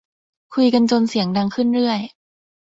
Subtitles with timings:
[0.53, 1.99] คุยกันจนเสียงดังขึ้นเรื่อย